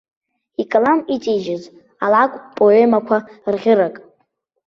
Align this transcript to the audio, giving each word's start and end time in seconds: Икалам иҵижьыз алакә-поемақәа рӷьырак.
Икалам 0.61 0.99
иҵижьыз 1.13 1.63
алакә-поемақәа 2.05 3.17
рӷьырак. 3.53 3.95